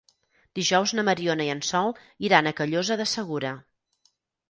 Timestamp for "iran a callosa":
2.31-3.01